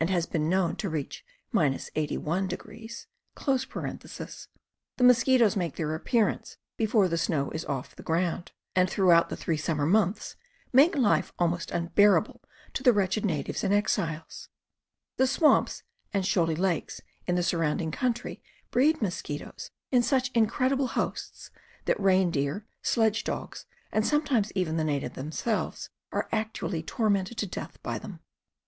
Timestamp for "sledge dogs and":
22.82-24.04